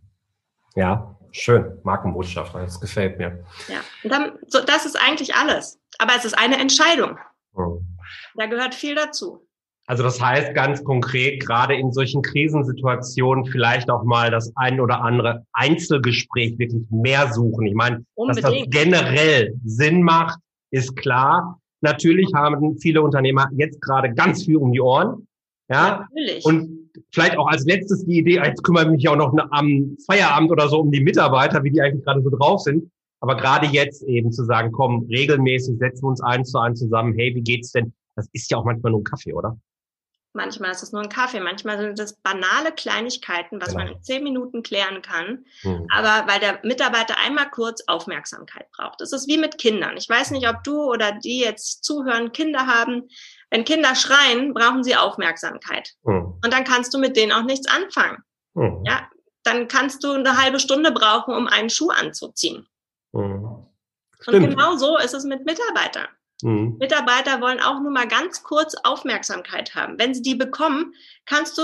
[0.76, 1.80] Ja, schön.
[1.84, 3.44] Markenbotschafter, das gefällt mir.
[3.68, 5.80] Ja, und dann, so, das ist eigentlich alles.
[5.98, 7.18] Aber es ist eine Entscheidung.
[7.54, 7.82] Oh.
[8.36, 9.48] Da gehört viel dazu.
[9.90, 15.02] Also das heißt ganz konkret, gerade in solchen Krisensituationen vielleicht auch mal das ein oder
[15.02, 17.66] andere Einzelgespräch wirklich mehr suchen.
[17.66, 18.46] Ich meine, Unbedingt.
[18.46, 20.38] dass das generell Sinn macht,
[20.70, 21.60] ist klar.
[21.82, 25.28] Natürlich haben viele Unternehmer jetzt gerade ganz viel um die Ohren.
[25.72, 26.46] Ja, Natürlich.
[26.46, 30.52] und vielleicht auch als letztes die Idee, jetzt kümmere ich mich auch noch am Feierabend
[30.52, 32.92] oder so um die Mitarbeiter, wie die eigentlich gerade so drauf sind.
[33.22, 37.16] Aber gerade jetzt eben zu sagen, komm, regelmäßig setzen wir uns eins zu eins zusammen.
[37.18, 37.92] Hey, wie geht's denn?
[38.16, 39.58] Das ist ja auch manchmal nur ein Kaffee, oder?
[40.34, 43.86] Manchmal ist es nur ein Kaffee, manchmal sind es banale Kleinigkeiten, was genau.
[43.86, 45.46] man in zehn Minuten klären kann.
[45.64, 45.88] Mhm.
[45.92, 49.02] Aber weil der Mitarbeiter einmal kurz Aufmerksamkeit braucht.
[49.02, 49.98] Es ist wie mit Kindern.
[49.98, 53.10] Ich weiß nicht, ob du oder die jetzt zuhören, Kinder haben.
[53.50, 55.94] Wenn Kinder schreien, brauchen sie Aufmerksamkeit.
[56.04, 56.38] Mhm.
[56.44, 58.24] Und dann kannst du mit denen auch nichts anfangen.
[58.54, 58.84] Mhm.
[58.86, 59.10] Ja,
[59.44, 62.68] dann kannst du eine halbe Stunde brauchen, um einen Schuh anzuziehen.
[63.14, 63.66] Mhm.
[64.28, 66.08] Und genau so ist es mit Mitarbeitern.
[66.42, 66.78] Mhm.
[66.80, 69.96] Mitarbeiter wollen auch nur mal ganz kurz Aufmerksamkeit haben.
[69.98, 70.94] Wenn sie die bekommen,
[71.26, 71.64] kannst du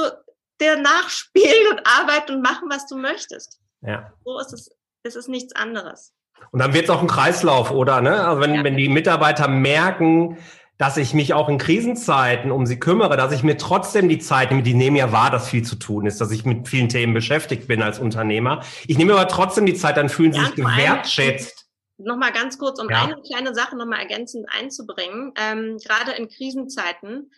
[0.62, 3.60] dir nachspielen und arbeiten und machen, was du möchtest.
[3.82, 4.14] Ja.
[4.24, 4.72] So ist es,
[5.04, 6.14] es ist nichts anderes.
[6.52, 8.02] Und dann wird es auch ein Kreislauf, oder?
[8.02, 8.26] Ne?
[8.26, 8.64] Also wenn, ja.
[8.64, 10.38] wenn die Mitarbeiter merken,
[10.78, 14.52] dass ich mich auch in Krisenzeiten um sie kümmere, dass ich mir trotzdem die Zeit
[14.52, 17.14] nehme, die nehmen ja wahr, dass viel zu tun ist, dass ich mit vielen Themen
[17.14, 18.62] beschäftigt bin als Unternehmer.
[18.86, 21.65] Ich nehme aber trotzdem die Zeit, dann fühlen sie ja, sich gewertschätzt
[21.98, 23.04] Nochmal ganz kurz, um ja.
[23.04, 25.34] eine kleine Sache nochmal ergänzend einzubringen.
[25.38, 27.32] Ähm, gerade in Krisenzeiten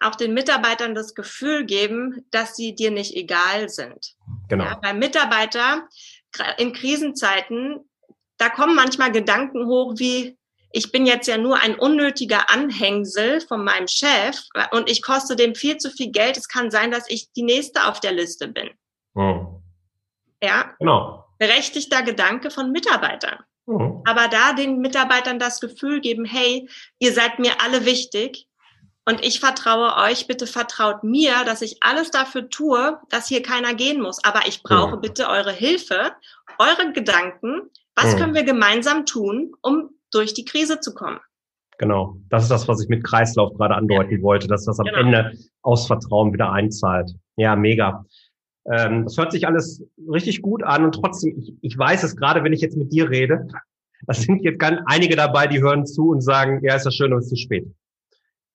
[0.00, 4.14] auch den Mitarbeitern das Gefühl geben, dass sie dir nicht egal sind.
[4.48, 4.64] Genau.
[4.64, 5.88] Ja, bei Mitarbeiter
[6.58, 7.88] in Krisenzeiten,
[8.36, 10.36] da kommen manchmal Gedanken hoch wie,
[10.70, 14.38] ich bin jetzt ja nur ein unnötiger Anhängsel von meinem Chef
[14.72, 16.36] und ich koste dem viel zu viel Geld.
[16.36, 18.70] Es kann sein, dass ich die nächste auf der Liste bin.
[19.14, 19.62] Oh.
[20.42, 20.74] Ja.
[20.78, 21.24] Genau.
[21.38, 23.38] Berechtigter Gedanke von Mitarbeitern.
[23.66, 24.02] Mhm.
[24.04, 28.46] Aber da den Mitarbeitern das Gefühl geben, hey, ihr seid mir alle wichtig
[29.04, 33.74] und ich vertraue euch, bitte vertraut mir, dass ich alles dafür tue, dass hier keiner
[33.74, 34.22] gehen muss.
[34.24, 35.00] Aber ich brauche mhm.
[35.00, 36.12] bitte eure Hilfe,
[36.58, 37.70] eure Gedanken.
[37.94, 38.18] Was mhm.
[38.18, 41.20] können wir gemeinsam tun, um durch die Krise zu kommen?
[41.78, 44.22] Genau, das ist das, was ich mit Kreislauf gerade andeuten ja.
[44.22, 44.98] wollte, dass das am genau.
[44.98, 47.12] Ende aus Vertrauen wieder einzahlt.
[47.36, 48.04] Ja, mega.
[48.72, 52.42] Ähm, das hört sich alles richtig gut an und trotzdem, ich, ich weiß es gerade,
[52.42, 53.46] wenn ich jetzt mit dir rede,
[54.06, 57.12] da sind jetzt ganz einige dabei, die hören zu und sagen, ja, ist das schön,
[57.12, 57.66] aber es ist zu spät.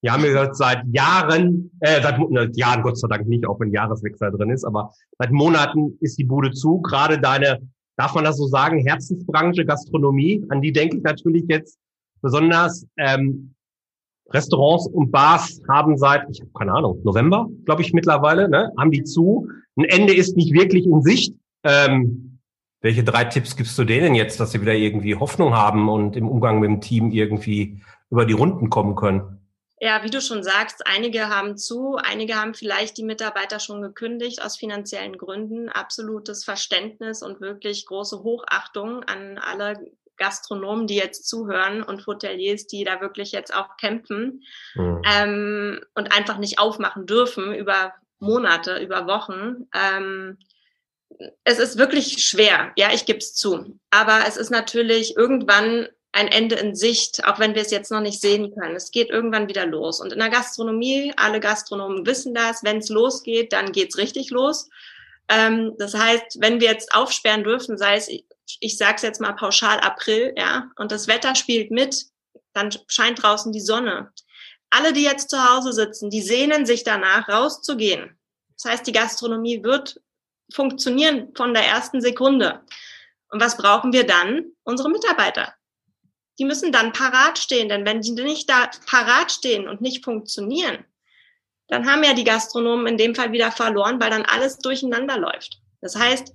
[0.02, 3.71] Wir haben gehört, seit Jahren, äh, seit äh, Jahren Gott sei Dank nicht, auch wenn
[3.71, 6.82] Jahreswechsel drin ist, aber seit Monaten ist die Bude zu.
[6.82, 7.60] Gerade deine,
[7.97, 11.78] darf man das so sagen, Herzensbranche Gastronomie, an die denke ich natürlich jetzt
[12.21, 12.86] besonders.
[12.97, 13.54] Ähm,
[14.34, 18.91] Restaurants und Bars haben seit, ich habe keine Ahnung, November, glaube ich mittlerweile, ne, haben
[18.91, 19.47] die zu.
[19.82, 21.34] Ein Ende ist nicht wirklich in Sicht.
[21.63, 22.39] Ähm,
[22.82, 26.28] welche drei Tipps gibst du denen jetzt, dass sie wieder irgendwie Hoffnung haben und im
[26.28, 29.39] Umgang mit dem Team irgendwie über die Runden kommen können?
[29.80, 34.44] Ja, wie du schon sagst, einige haben zu, einige haben vielleicht die Mitarbeiter schon gekündigt
[34.44, 35.70] aus finanziellen Gründen.
[35.70, 39.84] Absolutes Verständnis und wirklich große Hochachtung an alle
[40.17, 44.44] Gastronomen, die jetzt zuhören und Hoteliers, die da wirklich jetzt auch kämpfen
[44.76, 45.02] mhm.
[45.12, 49.68] ähm, und einfach nicht aufmachen dürfen über Monate, über Wochen.
[49.76, 50.38] Ähm,
[51.44, 53.78] es ist wirklich schwer, ja, ich gebe es zu.
[53.90, 58.02] Aber es ist natürlich irgendwann ein Ende in Sicht, auch wenn wir es jetzt noch
[58.02, 58.76] nicht sehen können.
[58.76, 60.02] Es geht irgendwann wieder los.
[60.02, 64.70] Und in der Gastronomie, alle Gastronomen wissen das, wenn es losgeht, dann geht's richtig los.
[65.30, 68.10] Ähm, das heißt, wenn wir jetzt aufsperren dürfen, sei es
[68.60, 72.06] ich sage es jetzt mal pauschal April, ja, und das Wetter spielt mit,
[72.54, 74.12] dann scheint draußen die Sonne.
[74.72, 78.18] Alle, die jetzt zu Hause sitzen, die sehnen sich danach, rauszugehen.
[78.56, 80.02] Das heißt, die Gastronomie wird
[80.52, 82.62] funktionieren von der ersten Sekunde.
[83.30, 84.46] Und was brauchen wir dann?
[84.64, 85.54] Unsere Mitarbeiter.
[86.40, 90.86] Die müssen dann parat stehen, denn wenn die nicht da parat stehen und nicht funktionieren,
[91.68, 95.62] dann haben ja die Gastronomen in dem Fall wieder verloren, weil dann alles durcheinander läuft.
[95.82, 96.34] Das heißt,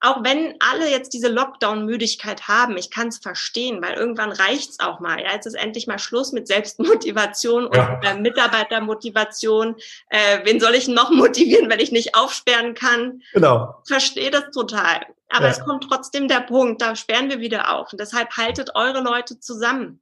[0.00, 5.00] auch wenn alle jetzt diese Lockdown-Müdigkeit haben, ich kann es verstehen, weil irgendwann reicht's auch
[5.00, 5.20] mal.
[5.20, 8.00] Ja, jetzt ist endlich mal Schluss mit Selbstmotivation und ja.
[8.02, 9.74] äh, Mitarbeitermotivation.
[10.08, 13.22] Äh, wen soll ich noch motivieren, wenn ich nicht aufsperren kann?
[13.32, 13.82] Genau.
[13.86, 15.04] Verstehe das total.
[15.30, 15.50] Aber ja.
[15.50, 17.92] es kommt trotzdem der Punkt, da sperren wir wieder auf.
[17.92, 20.00] Und deshalb haltet eure Leute zusammen.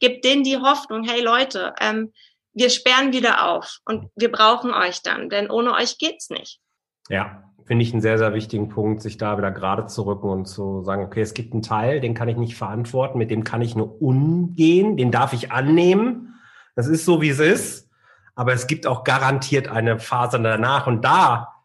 [0.00, 2.12] Gebt denen die Hoffnung, hey Leute, ähm,
[2.54, 6.60] wir sperren wieder auf und wir brauchen euch dann, denn ohne euch geht's nicht.
[7.08, 10.46] Ja, finde ich einen sehr, sehr wichtigen Punkt, sich da wieder gerade zu rücken und
[10.46, 13.60] zu sagen, okay, es gibt einen Teil, den kann ich nicht verantworten, mit dem kann
[13.60, 16.34] ich nur umgehen, den darf ich annehmen.
[16.74, 17.90] Das ist so, wie es ist.
[18.34, 21.56] Aber es gibt auch garantiert eine Phase danach und da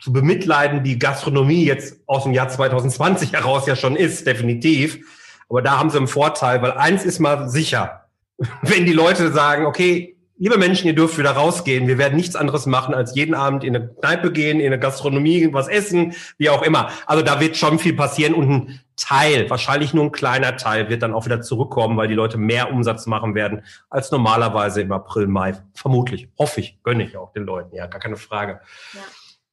[0.00, 5.04] zu bemitleiden, die Gastronomie jetzt aus dem Jahr 2020 heraus ja schon ist, definitiv.
[5.48, 8.04] Aber da haben sie einen Vorteil, weil eins ist mal sicher.
[8.62, 11.86] Wenn die Leute sagen, okay, liebe Menschen, ihr dürft wieder rausgehen.
[11.86, 15.52] Wir werden nichts anderes machen, als jeden Abend in eine Kneipe gehen, in eine Gastronomie,
[15.52, 16.90] was essen, wie auch immer.
[17.06, 21.02] Also da wird schon viel passieren und ein Teil, wahrscheinlich nur ein kleiner Teil, wird
[21.02, 25.26] dann auch wieder zurückkommen, weil die Leute mehr Umsatz machen werden als normalerweise im April,
[25.26, 25.54] Mai.
[25.74, 28.60] Vermutlich, hoffe ich, gönne ich auch den Leuten, ja, gar keine Frage.
[28.92, 29.00] Ja.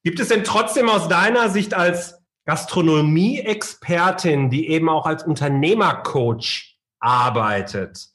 [0.03, 8.09] Gibt es denn trotzdem aus deiner Sicht als Gastronomie-Expertin, die eben auch als Unternehmercoach arbeitet,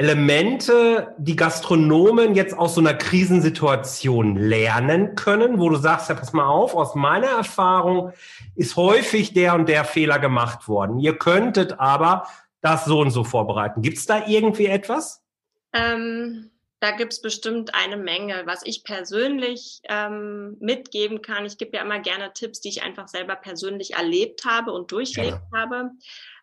[0.00, 6.32] Elemente, die Gastronomen jetzt aus so einer Krisensituation lernen können, wo du sagst, ja, pass
[6.32, 8.12] mal auf, aus meiner Erfahrung
[8.54, 11.00] ist häufig der und der Fehler gemacht worden.
[11.00, 12.28] Ihr könntet aber
[12.60, 13.82] das so und so vorbereiten.
[13.82, 15.24] Gibt es da irgendwie etwas?
[15.72, 18.42] Ähm, da gibt es bestimmt eine Menge.
[18.44, 23.08] Was ich persönlich ähm, mitgeben kann, ich gebe ja immer gerne Tipps, die ich einfach
[23.08, 25.58] selber persönlich erlebt habe und durchlebt ja.
[25.58, 25.90] habe.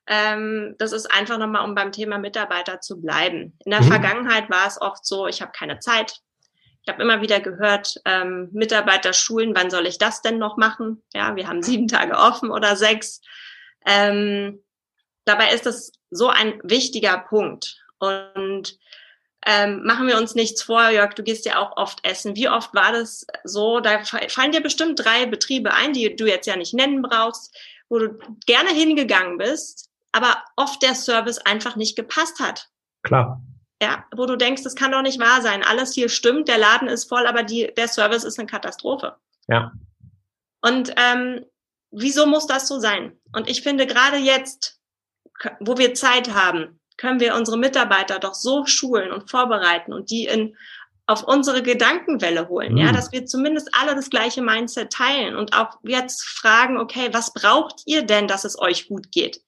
[0.07, 3.57] Ähm, das ist einfach nochmal, um beim Thema Mitarbeiter zu bleiben.
[3.65, 3.87] In der mhm.
[3.87, 6.19] Vergangenheit war es oft so, ich habe keine Zeit.
[6.83, 11.01] Ich habe immer wieder gehört, ähm, Mitarbeiter schulen, wann soll ich das denn noch machen?
[11.13, 13.21] Ja, wir haben sieben Tage offen oder sechs.
[13.85, 14.63] Ähm,
[15.25, 17.83] dabei ist das so ein wichtiger Punkt.
[17.97, 18.77] Und
[19.47, 22.35] ähm, machen wir uns nichts vor, Jörg, du gehst ja auch oft essen.
[22.35, 23.79] Wie oft war das so?
[23.79, 27.55] Da fallen dir bestimmt drei Betriebe ein, die du jetzt ja nicht nennen brauchst,
[27.89, 32.69] wo du gerne hingegangen bist, aber oft der Service einfach nicht gepasst hat.
[33.03, 33.41] Klar.
[33.81, 35.61] Ja, wo du denkst, das kann doch nicht wahr sein.
[35.61, 39.17] Alles hier stimmt, der Laden ist voll, aber die, der Service ist eine Katastrophe.
[39.49, 39.73] Ja.
[40.61, 41.45] Und ähm,
[41.91, 43.19] wieso muss das so sein?
[43.33, 44.79] Und ich finde, gerade jetzt,
[45.59, 50.27] wo wir Zeit haben, können wir unsere Mitarbeiter doch so schulen und vorbereiten und die
[50.27, 50.55] in
[51.07, 52.77] auf unsere Gedankenwelle holen, mhm.
[52.79, 57.31] ja, dass wir zumindest alle das gleiche Mindset teilen und auch jetzt fragen, okay, was
[57.31, 59.44] braucht ihr denn, dass es euch gut geht?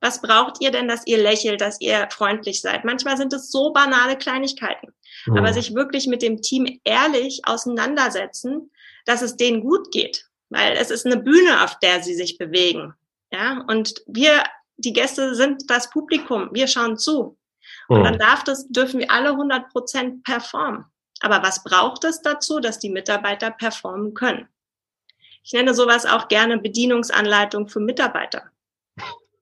[0.00, 2.84] Was braucht ihr denn, dass ihr lächelt, dass ihr freundlich seid?
[2.84, 4.94] Manchmal sind es so banale Kleinigkeiten.
[5.26, 5.38] Mhm.
[5.38, 8.70] Aber sich wirklich mit dem Team ehrlich auseinandersetzen,
[9.04, 10.26] dass es denen gut geht.
[10.48, 12.94] Weil es ist eine Bühne, auf der sie sich bewegen.
[13.32, 14.44] Ja, und wir,
[14.76, 16.48] die Gäste sind das Publikum.
[16.52, 17.38] Wir schauen zu.
[17.88, 18.18] Und dann mhm.
[18.18, 20.84] darf das, dürfen wir alle 100 Prozent performen.
[21.20, 24.48] Aber was braucht es dazu, dass die Mitarbeiter performen können?
[25.42, 28.50] Ich nenne sowas auch gerne Bedienungsanleitung für Mitarbeiter.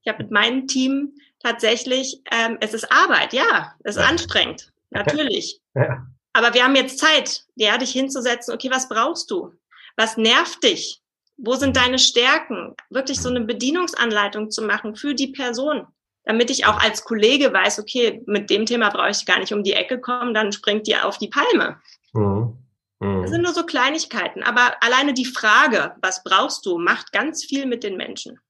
[0.08, 4.08] Ich habe mit meinem Team tatsächlich, ähm, es ist Arbeit, ja, es ist ja.
[4.08, 5.60] anstrengend, natürlich.
[5.74, 6.06] Ja.
[6.32, 9.52] Aber wir haben jetzt Zeit, ja, dich hinzusetzen, okay, was brauchst du?
[9.96, 11.02] Was nervt dich?
[11.36, 12.74] Wo sind deine Stärken?
[12.90, 15.86] Wirklich so eine Bedienungsanleitung zu machen für die Person,
[16.24, 19.62] damit ich auch als Kollege weiß, okay, mit dem Thema brauche ich gar nicht um
[19.62, 21.80] die Ecke kommen, dann springt die auf die Palme.
[22.14, 22.56] Mhm.
[23.00, 23.22] Mhm.
[23.22, 24.42] Das sind nur so Kleinigkeiten.
[24.42, 28.40] Aber alleine die Frage, was brauchst du, macht ganz viel mit den Menschen.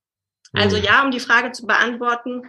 [0.53, 0.85] Also mhm.
[0.85, 2.43] ja, um die Frage zu beantworten,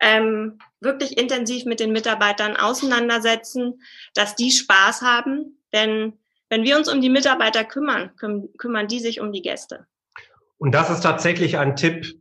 [0.00, 3.80] ähm, wirklich intensiv mit den Mitarbeitern auseinandersetzen,
[4.14, 5.58] dass die Spaß haben.
[5.72, 6.14] Denn
[6.50, 9.86] wenn wir uns um die Mitarbeiter kümmern, küm kümmern die sich um die Gäste.
[10.58, 12.14] Und das ist tatsächlich ein Tipp,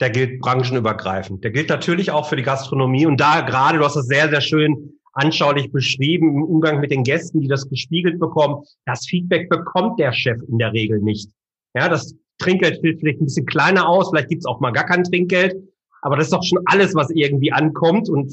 [0.00, 1.44] der gilt branchenübergreifend.
[1.44, 3.06] Der gilt natürlich auch für die Gastronomie.
[3.06, 7.04] Und da gerade, du hast es sehr, sehr schön anschaulich beschrieben im Umgang mit den
[7.04, 8.64] Gästen, die das gespiegelt bekommen.
[8.86, 11.30] Das Feedback bekommt der Chef in der Regel nicht.
[11.74, 15.04] Ja, das Trinkgeld fällt vielleicht ein bisschen kleiner aus, vielleicht gibt's auch mal gar kein
[15.04, 15.56] Trinkgeld,
[16.02, 18.08] aber das ist doch schon alles, was irgendwie ankommt.
[18.08, 18.32] Und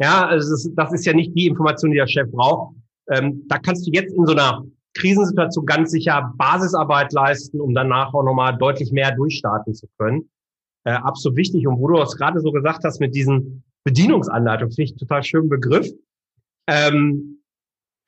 [0.00, 2.74] ja, also das, ist, das ist ja nicht die Information, die der Chef braucht.
[3.10, 8.12] Ähm, da kannst du jetzt in so einer Krisensituation ganz sicher Basisarbeit leisten, um danach
[8.12, 10.28] auch nochmal deutlich mehr durchstarten zu können.
[10.84, 11.66] Äh, absolut wichtig.
[11.66, 15.48] Und wo du es gerade so gesagt hast mit diesen Bedienungsanleitungen, finde ich total schönen
[15.48, 15.88] Begriff.
[16.66, 17.37] Ähm,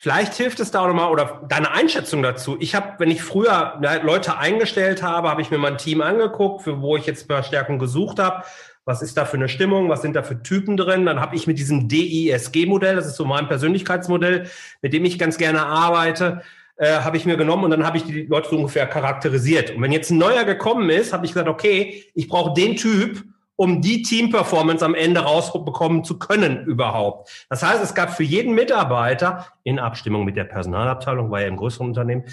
[0.01, 2.57] vielleicht hilft es da auch nochmal oder deine Einschätzung dazu.
[2.59, 6.81] Ich habe, wenn ich früher Leute eingestellt habe, habe ich mir mein Team angeguckt, für
[6.81, 8.45] wo ich jetzt Verstärkung gesucht habe.
[8.87, 9.91] Was ist da für eine Stimmung?
[9.91, 11.05] Was sind da für Typen drin?
[11.05, 14.49] Dann habe ich mit diesem DISG-Modell, das ist so mein Persönlichkeitsmodell,
[14.81, 16.41] mit dem ich ganz gerne arbeite,
[16.77, 19.71] äh, habe ich mir genommen und dann habe ich die Leute so ungefähr charakterisiert.
[19.77, 23.23] Und wenn jetzt ein neuer gekommen ist, habe ich gesagt, okay, ich brauche den Typ
[23.61, 27.45] um die Team-Performance am Ende rausbekommen zu können überhaupt.
[27.51, 31.59] Das heißt, es gab für jeden Mitarbeiter in Abstimmung mit der Personalabteilung, war ja im
[31.59, 32.25] größeren Unternehmen,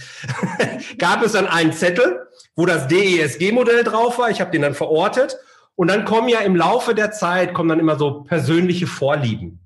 [0.98, 4.30] gab es dann einen Zettel, wo das DESG-Modell drauf war.
[4.30, 5.36] Ich habe den dann verortet.
[5.76, 9.60] Und dann kommen ja im Laufe der Zeit, kommen dann immer so persönliche Vorlieben.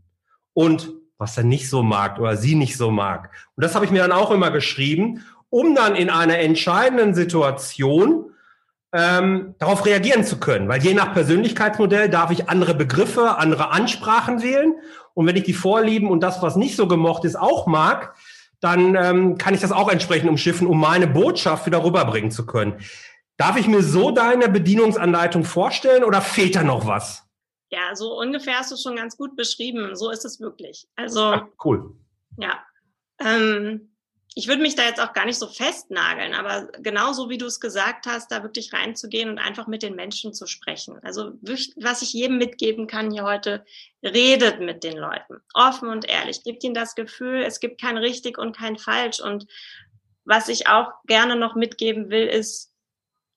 [0.53, 3.29] Und was er nicht so mag oder sie nicht so mag.
[3.55, 8.31] Und das habe ich mir dann auch immer geschrieben, um dann in einer entscheidenden Situation
[8.93, 10.67] ähm, darauf reagieren zu können.
[10.67, 14.75] Weil je nach Persönlichkeitsmodell darf ich andere Begriffe, andere Ansprachen wählen.
[15.13, 18.15] Und wenn ich die Vorlieben und das, was nicht so gemocht ist, auch mag,
[18.59, 22.79] dann ähm, kann ich das auch entsprechend umschiffen, um meine Botschaft wieder rüberbringen zu können.
[23.37, 27.23] Darf ich mir so deine Bedienungsanleitung vorstellen oder fehlt da noch was?
[27.71, 29.95] Ja, so ungefähr hast du schon ganz gut beschrieben.
[29.95, 30.87] So ist es wirklich.
[30.95, 31.95] Also Ach, cool.
[32.37, 32.59] Ja.
[33.19, 33.90] Ähm,
[34.33, 37.59] ich würde mich da jetzt auch gar nicht so festnageln, aber genauso wie du es
[37.59, 40.99] gesagt hast, da wirklich reinzugehen und einfach mit den Menschen zu sprechen.
[41.03, 41.33] Also
[41.75, 43.65] was ich jedem mitgeben kann hier heute,
[44.01, 48.37] redet mit den Leuten, offen und ehrlich, gibt ihnen das Gefühl, es gibt kein richtig
[48.37, 49.19] und kein falsch.
[49.19, 49.47] Und
[50.23, 52.71] was ich auch gerne noch mitgeben will, ist,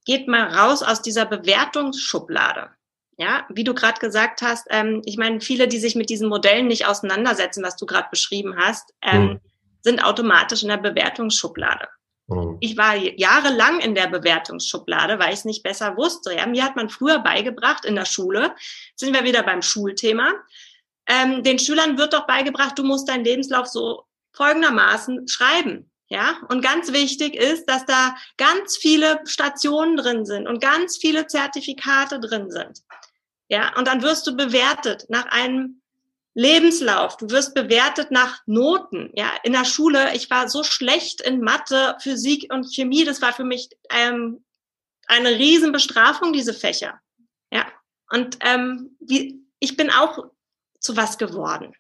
[0.05, 2.71] geht mal raus aus dieser Bewertungsschublade.
[3.17, 6.67] Ja, wie du gerade gesagt hast, ähm, ich meine, viele, die sich mit diesen Modellen
[6.67, 9.41] nicht auseinandersetzen, was du gerade beschrieben hast, ähm, mhm
[9.85, 11.87] sind automatisch in der Bewertungsschublade.
[12.27, 12.57] Mhm.
[12.61, 16.35] Ich war jahrelang in der Bewertungsschublade, weil ich es nicht besser wusste.
[16.35, 18.55] Ja, mir hat man früher beigebracht in der Schule,
[18.97, 20.33] sind wir wieder beim Schulthema.
[21.07, 25.91] Ähm, den Schülern wird doch beigebracht, du musst deinen Lebenslauf so folgendermaßen schreiben.
[26.09, 31.27] Ja, und ganz wichtig ist, dass da ganz viele Stationen drin sind und ganz viele
[31.27, 32.83] Zertifikate drin sind.
[33.49, 35.83] Ja, und dann wirst du bewertet nach einem
[36.35, 39.11] Lebenslauf, du wirst bewertet nach Noten.
[39.15, 43.33] Ja, in der Schule, ich war so schlecht in Mathe, Physik und Chemie, das war
[43.33, 44.45] für mich ähm,
[45.07, 47.01] eine Riesenbestrafung, diese Fächer.
[47.53, 47.67] Ja,
[48.11, 50.25] und ähm, wie, ich bin auch
[50.81, 51.75] zu was geworden.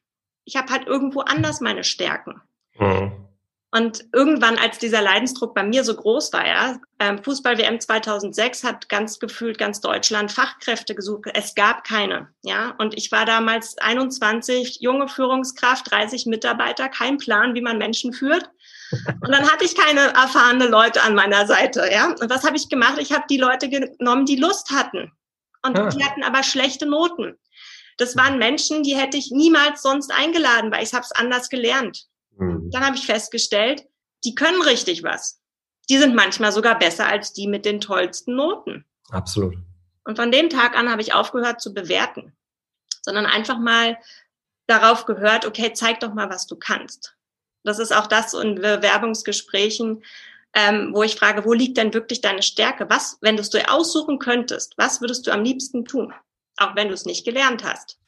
[0.44, 2.40] Ich habe halt irgendwo anders meine Stärken.
[2.78, 3.28] Mhm.
[3.76, 8.88] Und irgendwann, als dieser Leidensdruck bei mir so groß war, ja, ähm, Fußball-WM 2006 hat
[8.88, 11.28] ganz gefühlt ganz Deutschland Fachkräfte gesucht.
[11.34, 12.76] Es gab keine, ja.
[12.78, 18.48] Und ich war damals 21, junge Führungskraft, 30 Mitarbeiter, kein Plan, wie man Menschen führt.
[18.92, 22.10] Und dann hatte ich keine erfahrene Leute an meiner Seite, ja.
[22.10, 22.98] Und was habe ich gemacht?
[23.00, 25.10] Ich habe die Leute genommen, die Lust hatten.
[25.66, 25.88] Und ah.
[25.88, 27.36] die hatten aber schlechte Noten.
[27.98, 32.06] Das waren Menschen, die hätte ich niemals sonst eingeladen, weil ich habe es anders gelernt.
[32.38, 32.70] Mhm.
[32.70, 33.86] Dann habe ich festgestellt,
[34.24, 35.40] die können richtig was.
[35.88, 38.84] Die sind manchmal sogar besser als die mit den tollsten Noten.
[39.10, 39.56] Absolut.
[40.04, 42.36] Und von dem Tag an habe ich aufgehört zu bewerten,
[43.02, 43.98] sondern einfach mal
[44.66, 47.16] darauf gehört, okay, zeig doch mal, was du kannst.
[47.64, 50.04] Das ist auch das in Bewerbungsgesprächen,
[50.54, 52.88] ähm, wo ich frage, wo liegt denn wirklich deine Stärke?
[52.88, 56.12] Was, wenn du es dir aussuchen könntest, was würdest du am liebsten tun?
[56.56, 57.98] Auch wenn du es nicht gelernt hast.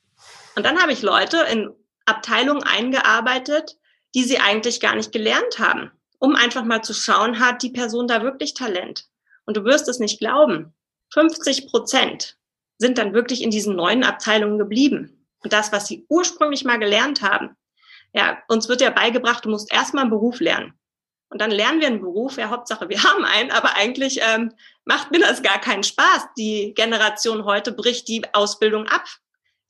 [0.54, 1.74] Und dann habe ich Leute in
[2.04, 3.76] Abteilungen eingearbeitet,
[4.16, 8.08] die sie eigentlich gar nicht gelernt haben, um einfach mal zu schauen, hat die Person
[8.08, 9.04] da wirklich Talent?
[9.44, 10.74] Und du wirst es nicht glauben.
[11.12, 12.38] 50 Prozent
[12.78, 15.26] sind dann wirklich in diesen neuen Abteilungen geblieben.
[15.42, 17.56] Und das, was sie ursprünglich mal gelernt haben,
[18.14, 20.72] ja, uns wird ja beigebracht, du musst erstmal einen Beruf lernen.
[21.28, 24.54] Und dann lernen wir einen Beruf, ja, Hauptsache wir haben einen, aber eigentlich ähm,
[24.86, 26.28] macht mir das gar keinen Spaß.
[26.38, 29.04] Die Generation heute bricht die Ausbildung ab.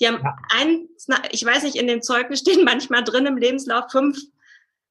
[0.00, 0.36] Die haben ja.
[0.50, 4.16] eins, ich weiß nicht, in dem Zeugnis stehen manchmal drin im Lebenslauf fünf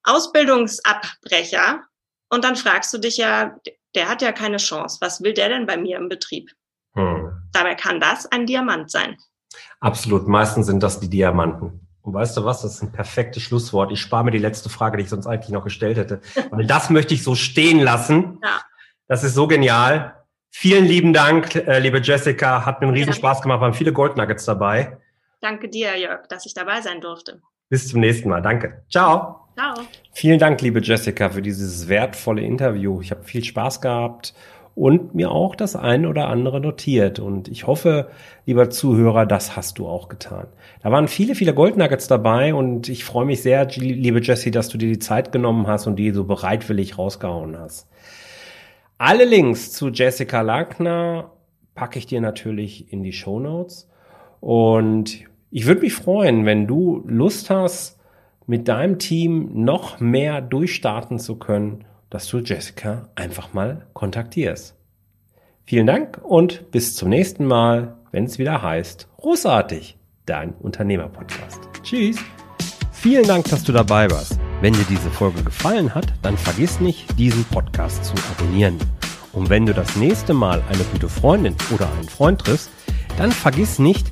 [0.05, 1.83] Ausbildungsabbrecher.
[2.29, 3.55] Und dann fragst du dich ja,
[3.93, 4.97] der hat ja keine Chance.
[5.01, 6.51] Was will der denn bei mir im Betrieb?
[6.93, 7.31] Hm.
[7.51, 9.17] Dabei kann das ein Diamant sein.
[9.79, 10.27] Absolut.
[10.27, 11.87] Meistens sind das die Diamanten.
[12.01, 12.61] Und weißt du was?
[12.61, 13.91] Das ist ein perfektes Schlusswort.
[13.91, 16.21] Ich spare mir die letzte Frage, die ich sonst eigentlich noch gestellt hätte.
[16.51, 18.39] Weil das möchte ich so stehen lassen.
[18.43, 18.61] Ja.
[19.07, 20.15] Das ist so genial.
[20.51, 22.65] Vielen lieben Dank, äh, liebe Jessica.
[22.65, 23.59] Hat mir einen Riesenspaß gemacht.
[23.59, 24.97] Waren viele Goldnuggets dabei.
[25.41, 27.41] Danke dir, Jörg, dass ich dabei sein durfte.
[27.69, 28.41] Bis zum nächsten Mal.
[28.41, 28.85] Danke.
[28.89, 29.44] Ciao.
[29.55, 29.73] Ciao.
[30.11, 32.99] Vielen Dank, liebe Jessica, für dieses wertvolle Interview.
[32.99, 34.33] Ich habe viel Spaß gehabt
[34.75, 37.19] und mir auch das eine oder andere notiert.
[37.19, 38.09] Und ich hoffe,
[38.45, 40.47] lieber Zuhörer, das hast du auch getan.
[40.83, 44.77] Da waren viele, viele Goldnuggets dabei und ich freue mich sehr, liebe Jessie, dass du
[44.77, 47.87] dir die Zeit genommen hast und die so bereitwillig rausgehauen hast.
[48.97, 51.31] Alle Links zu Jessica Lackner
[51.75, 53.89] packe ich dir natürlich in die Show Notes.
[54.41, 57.94] Und ich würde mich freuen, wenn du Lust hast,
[58.47, 64.75] mit deinem Team noch mehr durchstarten zu können, dass du Jessica einfach mal kontaktierst.
[65.63, 71.61] Vielen Dank und bis zum nächsten Mal, wenn es wieder heißt, großartig, dein Unternehmerpodcast.
[71.81, 72.17] Tschüss.
[72.91, 74.39] Vielen Dank, dass du dabei warst.
[74.61, 78.77] Wenn dir diese Folge gefallen hat, dann vergiss nicht, diesen Podcast zu abonnieren.
[79.33, 82.69] Und wenn du das nächste Mal eine gute Freundin oder einen Freund triffst,
[83.17, 84.11] dann vergiss nicht,